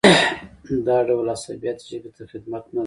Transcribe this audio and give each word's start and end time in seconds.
دا 0.87 0.97
ډول 1.07 1.27
عصبیت 1.35 1.77
ژبې 1.89 2.11
ته 2.15 2.23
خدمت 2.31 2.63
نه 2.75 2.77
دی. 2.77 2.79